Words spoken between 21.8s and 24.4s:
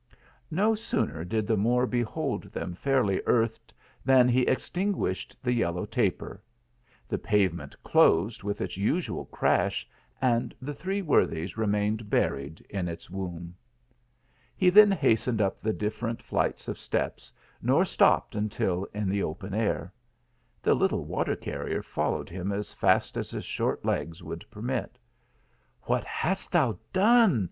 followed him as fast as his short legs